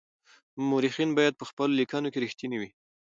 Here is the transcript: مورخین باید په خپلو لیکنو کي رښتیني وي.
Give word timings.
مورخین 0.67 1.09
باید 1.17 1.33
په 1.39 1.45
خپلو 1.49 1.73
لیکنو 1.79 2.11
کي 2.13 2.19
رښتیني 2.25 2.57
وي. 2.59 2.69